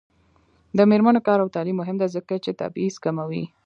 د 0.77 0.79
میرمنو 0.89 1.25
کار 1.27 1.39
او 1.43 1.53
تعلیم 1.55 1.77
مهم 1.81 1.95
دی 2.01 2.07
ځکه 2.15 2.33
چې 2.43 2.51
تبعیض 2.61 2.95
کموي. 3.03 3.43